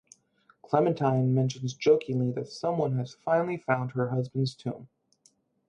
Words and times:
Clementine 0.63 1.31
mentions 1.31 1.75
jokingly 1.75 2.31
that 2.31 2.47
someone 2.49 2.97
has 2.97 3.13
finally 3.13 3.57
found 3.57 3.91
her 3.91 4.09
husband's 4.09 4.55
tomb. 4.55 4.89